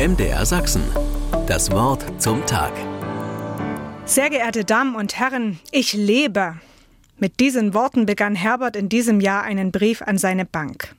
MDR 0.00 0.46
Sachsen. 0.46 0.82
Das 1.46 1.70
Wort 1.72 2.02
zum 2.16 2.46
Tag. 2.46 2.72
Sehr 4.06 4.30
geehrte 4.30 4.64
Damen 4.64 4.94
und 4.94 5.18
Herren, 5.18 5.60
ich 5.72 5.92
lebe. 5.92 6.54
Mit 7.18 7.38
diesen 7.38 7.74
Worten 7.74 8.06
begann 8.06 8.34
Herbert 8.34 8.76
in 8.76 8.88
diesem 8.88 9.20
Jahr 9.20 9.42
einen 9.42 9.72
Brief 9.72 10.00
an 10.00 10.16
seine 10.16 10.46
Bank. 10.46 10.94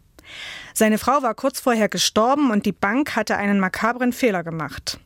Seine 0.75 0.99
Frau 0.99 1.23
war 1.23 1.33
kurz 1.33 1.59
vorher 1.59 1.89
gestorben 1.89 2.51
und 2.51 2.67
die 2.67 2.73
Bank 2.73 3.15
hatte 3.15 3.37
einen 3.37 3.59
makabren 3.59 4.13
Fehler 4.13 4.43
gemacht. 4.43 4.99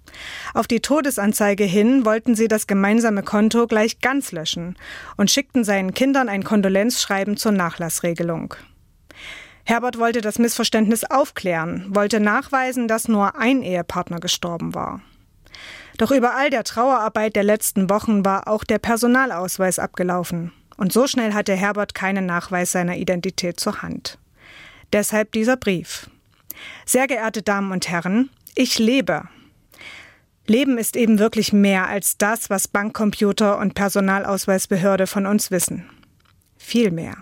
Auf 0.53 0.67
die 0.67 0.81
Todesanzeige 0.81 1.63
hin 1.63 2.03
wollten 2.03 2.35
sie 2.35 2.49
das 2.49 2.67
gemeinsame 2.67 3.23
Konto 3.23 3.65
gleich 3.65 4.01
ganz 4.01 4.33
löschen 4.33 4.75
und 5.15 5.31
schickten 5.31 5.63
seinen 5.63 5.93
Kindern 5.93 6.27
ein 6.27 6.43
Kondolenzschreiben 6.43 7.37
zur 7.37 7.53
Nachlassregelung. 7.53 8.55
Herbert 9.65 9.97
wollte 9.97 10.21
das 10.21 10.37
Missverständnis 10.37 11.03
aufklären, 11.03 11.87
wollte 11.89 12.19
nachweisen, 12.19 12.87
dass 12.87 13.07
nur 13.07 13.35
ein 13.35 13.63
Ehepartner 13.63 14.19
gestorben 14.19 14.75
war. 14.75 15.01
Doch 15.97 16.11
über 16.11 16.35
all 16.35 16.49
der 16.49 16.63
Trauerarbeit 16.63 17.35
der 17.35 17.43
letzten 17.43 17.89
Wochen 17.89 18.23
war 18.23 18.47
auch 18.47 18.63
der 18.63 18.79
Personalausweis 18.79 19.79
abgelaufen. 19.79 20.51
Und 20.77 20.93
so 20.93 21.07
schnell 21.07 21.33
hatte 21.33 21.55
Herbert 21.55 21.95
keinen 21.95 22.25
Nachweis 22.25 22.71
seiner 22.71 22.97
Identität 22.97 23.59
zur 23.59 23.81
Hand. 23.81 24.19
Deshalb 24.93 25.31
dieser 25.31 25.57
Brief. 25.57 26.09
Sehr 26.85 27.07
geehrte 27.07 27.41
Damen 27.41 27.71
und 27.71 27.89
Herren, 27.89 28.29
ich 28.55 28.77
lebe. 28.77 29.23
Leben 30.45 30.77
ist 30.77 30.95
eben 30.95 31.17
wirklich 31.17 31.53
mehr 31.53 31.87
als 31.87 32.17
das, 32.17 32.49
was 32.49 32.67
Bankcomputer 32.67 33.57
und 33.57 33.73
Personalausweisbehörde 33.73 35.07
von 35.07 35.25
uns 35.25 35.49
wissen. 35.49 35.89
Viel 36.57 36.91
mehr. 36.91 37.17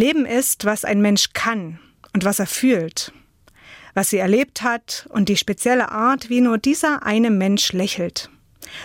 Leben 0.00 0.24
ist, 0.24 0.64
was 0.64 0.86
ein 0.86 1.02
Mensch 1.02 1.34
kann 1.34 1.78
und 2.14 2.24
was 2.24 2.38
er 2.38 2.46
fühlt, 2.46 3.12
was 3.92 4.08
sie 4.08 4.16
erlebt 4.16 4.62
hat 4.62 5.06
und 5.10 5.28
die 5.28 5.36
spezielle 5.36 5.90
Art, 5.92 6.30
wie 6.30 6.40
nur 6.40 6.56
dieser 6.56 7.02
eine 7.04 7.30
Mensch 7.30 7.72
lächelt 7.74 8.30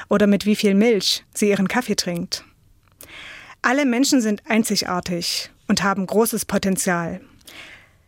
oder 0.09 0.27
mit 0.27 0.45
wie 0.45 0.57
viel 0.57 0.73
Milch 0.73 1.23
sie 1.33 1.49
ihren 1.49 1.69
Kaffee 1.69 1.95
trinkt. 1.95 2.43
Alle 3.61 3.85
Menschen 3.85 4.19
sind 4.19 4.43
einzigartig 4.45 5.51
und 5.69 5.83
haben 5.83 6.05
großes 6.05 6.43
Potenzial. 6.43 7.21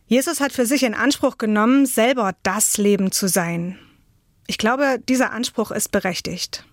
Jesus 0.08 0.42
hat 0.42 0.52
für 0.52 0.66
sich 0.66 0.84
in 0.84 0.94
Anspruch 0.94 1.38
genommen, 1.38 1.86
selber 1.86 2.36
das 2.44 2.78
Leben 2.78 3.14
zu 3.14 3.28
sein. 3.28 3.80
Ich 4.48 4.58
glaube, 4.58 5.00
dieser 5.08 5.32
Anspruch 5.32 5.72
ist 5.72 5.92
berechtigt. 5.94 6.66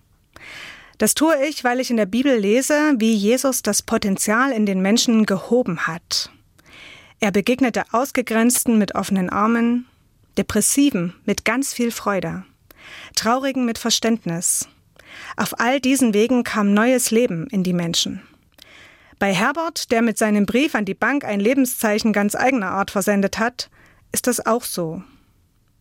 Das 0.97 1.13
tue 1.13 1.35
ich, 1.45 1.63
weil 1.63 1.79
ich 1.79 1.89
in 1.89 1.97
der 1.97 2.05
Bibel 2.05 2.37
lese, 2.37 2.93
wie 2.97 3.13
Jesus 3.13 3.61
das 3.61 3.81
Potenzial 3.81 4.51
in 4.51 4.65
den 4.65 4.81
Menschen 4.81 5.25
gehoben 5.25 5.87
hat. 5.87 6.29
Er 7.19 7.31
begegnete 7.31 7.83
Ausgegrenzten 7.91 8.77
mit 8.77 8.95
offenen 8.95 9.29
Armen, 9.29 9.87
Depressiven 10.37 11.13
mit 11.25 11.45
ganz 11.45 11.73
viel 11.73 11.91
Freude, 11.91 12.43
Traurigen 13.15 13.65
mit 13.65 13.77
Verständnis. 13.77 14.67
Auf 15.37 15.59
all 15.59 15.79
diesen 15.79 16.13
Wegen 16.13 16.43
kam 16.43 16.73
neues 16.73 17.11
Leben 17.11 17.47
in 17.47 17.63
die 17.63 17.73
Menschen. 17.73 18.21
Bei 19.17 19.33
Herbert, 19.33 19.91
der 19.91 20.01
mit 20.01 20.17
seinem 20.17 20.45
Brief 20.45 20.75
an 20.75 20.83
die 20.85 20.93
Bank 20.93 21.23
ein 21.23 21.39
Lebenszeichen 21.39 22.11
ganz 22.11 22.35
eigener 22.35 22.71
Art 22.71 22.91
versendet 22.91 23.39
hat, 23.39 23.69
ist 24.11 24.27
das 24.27 24.45
auch 24.45 24.63
so. 24.63 25.01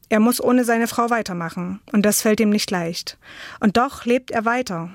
Er 0.09 0.21
muss 0.21 0.41
ohne 0.41 0.65
seine 0.65 0.87
Frau 0.87 1.11
weitermachen, 1.11 1.81
und 1.93 2.07
das 2.07 2.23
fällt 2.23 2.39
ihm 2.39 2.51
nicht 2.51 2.71
leicht. 2.71 3.19
Und 3.59 3.77
doch 3.77 4.05
lebt 4.05 4.31
er 4.31 4.45
weiter, 4.45 4.91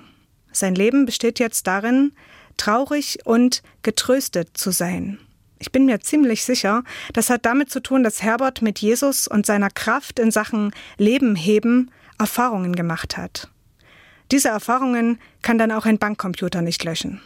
sein 0.52 0.76
Leben 0.76 1.06
besteht 1.06 1.40
jetzt 1.40 1.68
darin, 1.68 2.14
traurig 2.58 3.20
und 3.26 3.62
getröstet 3.84 4.58
zu 4.58 4.72
sein. 4.72 5.20
Ich 5.60 5.72
bin 5.72 5.86
mir 5.86 6.00
ziemlich 6.00 6.44
sicher, 6.44 6.84
das 7.14 7.30
hat 7.30 7.46
damit 7.46 7.70
zu 7.70 7.82
tun, 7.82 8.04
dass 8.04 8.24
Herbert 8.24 8.62
mit 8.62 8.80
Jesus 8.80 9.28
und 9.28 9.46
seiner 9.46 9.70
Kraft 9.70 10.18
in 10.18 10.32
Sachen 10.32 10.72
Leben 10.98 11.36
heben 11.36 11.92
Erfahrungen 12.18 12.76
gemacht 12.76 13.18
hat. 13.18 13.50
Diese 14.32 14.50
Erfahrungen 14.50 15.20
kann 15.42 15.58
dann 15.58 15.72
auch 15.72 15.86
ein 15.86 15.98
Bankcomputer 15.98 16.62
nicht 16.62 16.84
löschen. 16.84 17.22